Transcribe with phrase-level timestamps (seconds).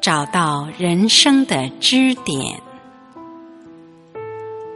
[0.00, 2.60] 找到人生的支点。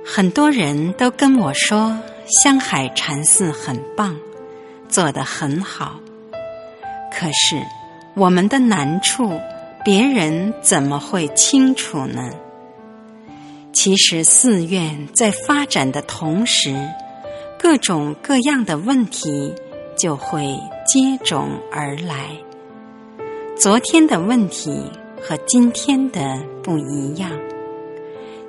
[0.05, 4.17] 很多人都跟我说，香海禅寺很棒，
[4.89, 6.01] 做得很好。
[7.13, 7.63] 可是
[8.15, 9.41] 我们的难处，
[9.85, 12.31] 别人怎么会清楚呢？
[13.73, 16.77] 其实寺院在发展的同时，
[17.59, 19.55] 各种各样的问题
[19.97, 22.31] 就会接踵而来。
[23.57, 24.91] 昨天的问题
[25.23, 27.31] 和今天的不一样，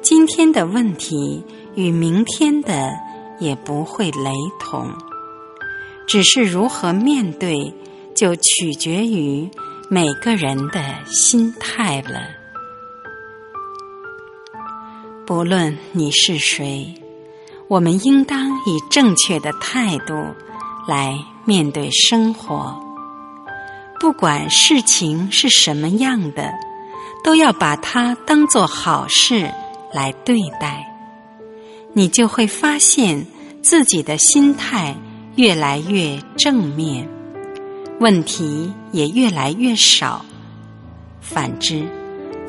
[0.01, 1.43] 今天的问题
[1.75, 2.89] 与明天的
[3.39, 4.91] 也不会雷同，
[6.07, 7.71] 只是如何面对，
[8.15, 9.47] 就取决于
[9.87, 12.21] 每个人的心态了。
[15.27, 16.91] 不论你是谁，
[17.67, 20.13] 我们应当以正确的态度
[20.87, 22.75] 来面对生活。
[24.03, 26.51] 不管事情是什么样的，
[27.23, 29.49] 都要把它当做好事
[29.93, 30.85] 来对待，
[31.93, 33.25] 你就会发现
[33.61, 34.93] 自己的心态
[35.37, 37.07] 越来越正面，
[38.01, 40.25] 问题也越来越少。
[41.21, 41.87] 反之，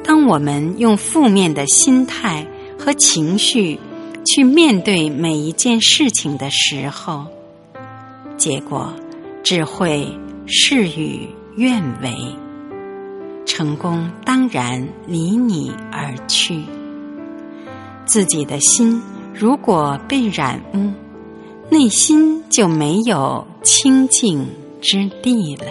[0.03, 2.45] 当我们用负面的心态
[2.77, 3.79] 和情绪
[4.27, 7.25] 去面对每一件事情的时候，
[8.37, 8.93] 结果
[9.45, 10.09] 只会
[10.49, 11.29] 事与。
[11.57, 12.13] 愿为
[13.47, 16.65] 成功，当然离你而去。
[18.05, 19.01] 自己的心
[19.33, 20.93] 如果被染污，
[21.71, 24.47] 内心就没有清净
[24.81, 25.67] 之地了。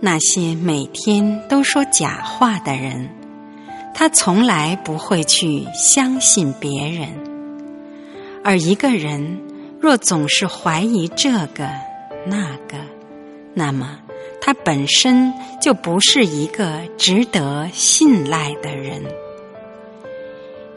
[0.00, 3.08] 那些每天都说假话的人，
[3.94, 7.08] 他从来不会去相信别人。
[8.44, 9.40] 而一个人
[9.80, 11.68] 若总是怀疑这个，
[12.26, 12.76] 那个，
[13.54, 13.98] 那么
[14.40, 19.02] 他本身就不是一个值得信赖的人。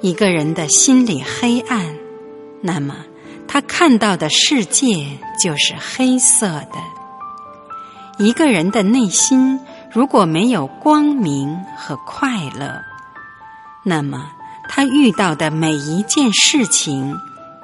[0.02, 1.96] 一个人的心里黑暗，
[2.62, 3.06] 那么
[3.48, 6.76] 他看到的世界就是黑色的。
[8.18, 9.60] 一个人的内心
[9.92, 12.82] 如果没有光明和快乐，
[13.84, 14.32] 那么
[14.70, 17.16] 他遇到的每一件事情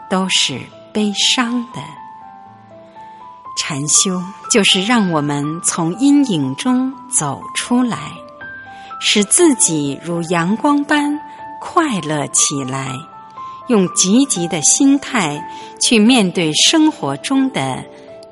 [0.09, 0.59] 都是
[0.93, 1.81] 悲伤的。
[3.67, 8.13] 禅修就是让我们从阴影中走出来，
[9.01, 11.19] 使自己如阳光般
[11.59, 12.95] 快乐起来，
[13.67, 15.45] 用积极的心态
[15.81, 17.83] 去面对生活中的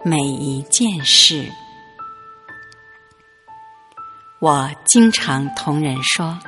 [0.05, 1.51] 每一件事。
[4.39, 6.39] 我经常同人说，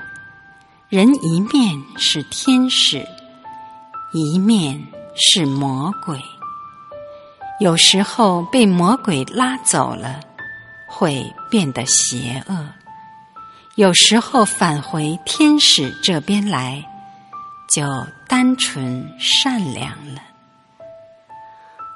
[0.88, 3.06] 人一面是天使，
[4.14, 4.82] 一面
[5.14, 6.18] 是魔鬼。
[7.60, 10.20] 有时候被魔鬼拉走了，
[10.88, 12.56] 会变得邪恶；
[13.76, 16.86] 有时候返回天使这边来，
[17.68, 17.84] 就
[18.28, 20.22] 单纯善良了。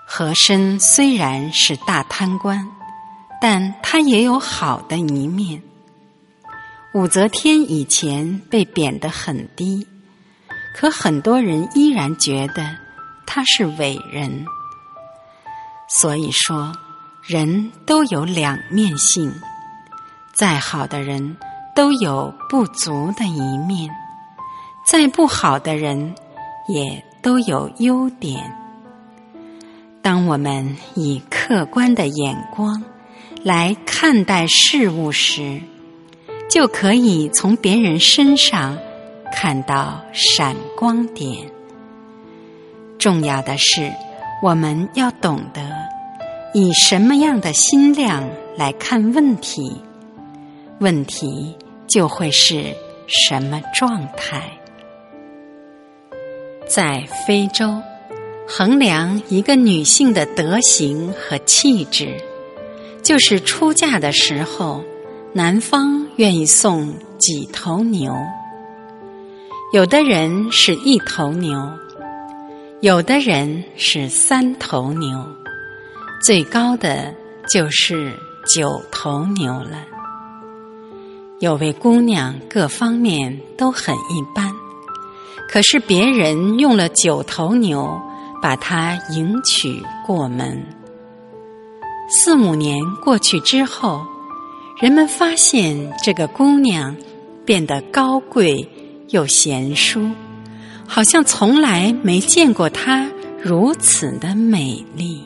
[0.08, 2.68] 和珅虽然是大贪官，
[3.40, 5.62] 但他也有好的一面。
[6.96, 9.88] 武则天以前被贬得很低，
[10.76, 12.76] 可很多人依然觉得
[13.28, 14.44] 他是伟人。
[15.94, 16.72] 所以说，
[17.22, 19.30] 人都有两面性，
[20.34, 21.36] 再好的人
[21.76, 23.94] 都有不足的一面，
[24.88, 26.16] 再不好的人
[26.70, 28.56] 也都有优点。
[30.02, 32.82] 当我们以客观的眼光
[33.44, 35.60] 来看待事物时，
[36.50, 38.78] 就可以从别人身上
[39.34, 41.52] 看到闪光点。
[42.98, 43.92] 重要的是。
[44.44, 45.62] 我们要懂得
[46.54, 49.80] 以什么样的心量来看问题，
[50.80, 51.56] 问题
[51.88, 52.76] 就会是
[53.08, 54.42] 什么状态。
[56.68, 57.82] 在非洲，
[58.48, 62.20] 衡量一个女性的德行和气质，
[63.04, 64.84] 就是出嫁的时候，
[65.34, 68.12] 男方愿意送几头牛。
[69.72, 71.72] 有的人是一头牛。
[72.82, 75.24] 有的人是三头牛，
[76.20, 77.14] 最高的
[77.48, 78.12] 就是
[78.48, 79.86] 九头牛了。
[81.40, 84.52] 有位姑娘各方面都很一般，
[85.48, 88.02] 可是别人用了九头牛
[88.42, 90.66] 把她迎娶过门。
[92.10, 94.02] 四五年过去之后，
[94.80, 96.98] 人们发现这个姑娘
[97.46, 98.68] 变得高贵
[99.10, 100.10] 又贤淑。
[100.94, 103.10] 好像从来没见过她
[103.42, 105.24] 如此的美丽。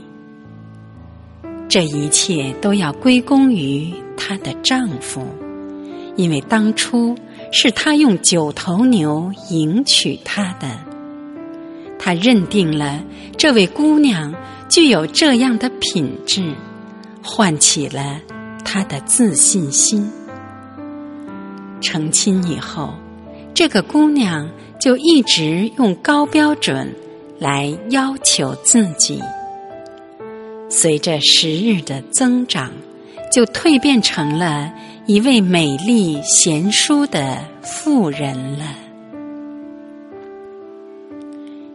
[1.67, 5.25] 这一切都要归功于她的丈夫，
[6.17, 7.17] 因为当初
[7.51, 10.67] 是他用九头牛迎娶她的。
[11.97, 13.03] 他认定了
[13.35, 14.35] 这位姑娘
[14.69, 16.53] 具有这样的品质，
[17.23, 18.21] 唤起了
[18.63, 20.07] 他的自信心。
[21.81, 22.93] 成亲以后，
[23.55, 26.93] 这个姑娘就一直用高标准
[27.39, 29.21] 来要求自己。
[30.69, 32.69] 随着时日的增长，
[33.31, 34.73] 就蜕变成了
[35.05, 38.75] 一位美丽贤淑的妇人了。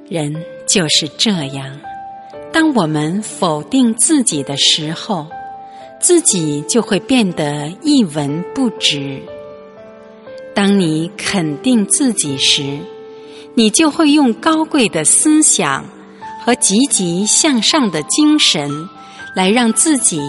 [0.07, 0.37] 人
[0.67, 1.81] 就是这样，
[2.53, 5.27] 当我们否定自己的时候，
[5.99, 9.23] 自己就会变得一文不值；
[10.61, 12.81] 当你肯定自己时，
[13.55, 15.83] 你就会用高贵的思想。
[16.45, 18.71] 和积极向上的精神，
[19.35, 20.21] 来让自己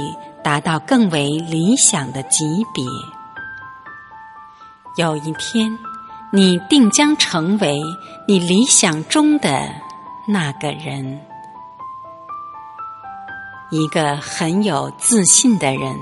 [0.41, 2.85] 达到更为理想的级别。
[4.95, 5.77] 有一天，
[6.31, 7.77] 你定将成为
[8.25, 9.69] 你理想中的
[10.25, 11.19] 那个人。
[13.69, 15.93] 一个很有自信的人，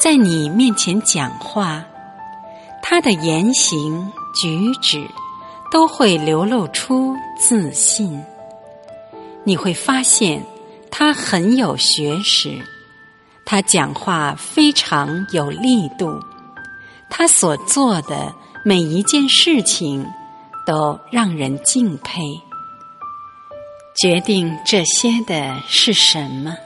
[0.00, 1.84] 在你面前讲话，
[2.82, 5.06] 他的言行举止
[5.70, 8.22] 都会流露出自信。
[9.44, 10.44] 你会发现，
[10.90, 12.60] 他很有学识，
[13.44, 16.20] 他讲话非常有力度，
[17.08, 18.34] 他所做的
[18.64, 20.06] 每一件事情
[20.66, 22.22] 都让人敬佩。
[24.00, 26.56] 决定这些的是什么？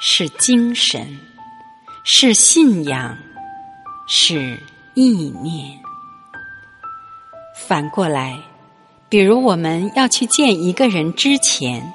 [0.00, 1.18] 是精神，
[2.04, 3.16] 是信仰，
[4.08, 4.58] 是
[4.94, 5.78] 意念。
[7.54, 8.36] 反过来。
[9.10, 11.94] 比如，我们要去见一个人之前，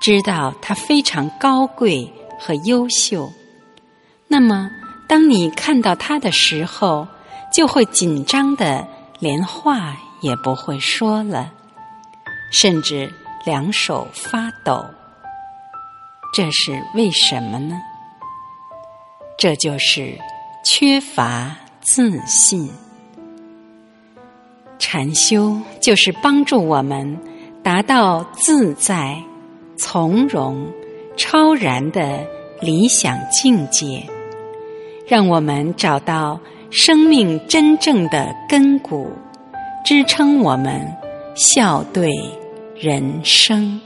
[0.00, 2.08] 知道他非常高贵
[2.38, 3.32] 和优秀，
[4.28, 4.70] 那么
[5.08, 7.08] 当你看到他的时候，
[7.52, 8.86] 就会紧张的
[9.18, 11.50] 连话也不会说了，
[12.52, 13.12] 甚至
[13.44, 14.86] 两手发抖。
[16.32, 17.74] 这是为什么呢？
[19.36, 20.16] 这就是
[20.68, 22.68] 缺乏自信。
[24.80, 27.16] 禅修就是帮助我们
[27.62, 29.16] 达到自在、
[29.78, 30.66] 从容、
[31.16, 32.26] 超然的
[32.60, 34.02] 理想境界，
[35.06, 36.40] 让我们找到
[36.72, 39.12] 生命真正的根骨，
[39.84, 40.84] 支撑我们
[41.36, 42.10] 笑对
[42.74, 43.80] 人生。